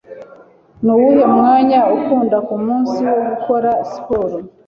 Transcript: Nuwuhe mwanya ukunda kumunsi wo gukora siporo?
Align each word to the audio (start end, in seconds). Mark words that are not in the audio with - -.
Nuwuhe 0.83 1.23
mwanya 1.35 1.79
ukunda 1.97 2.37
kumunsi 2.47 2.99
wo 3.09 3.17
gukora 3.29 3.69
siporo? 3.91 4.37